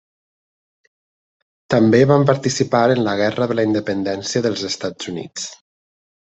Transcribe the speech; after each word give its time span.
També 1.73 1.83
van 2.11 2.25
participar 2.29 2.81
en 2.95 3.03
la 3.09 3.13
Guerra 3.21 3.49
de 3.53 3.59
la 3.61 3.67
Independència 3.69 4.43
dels 4.47 4.65
Estats 4.71 5.13
Units. 5.15 5.47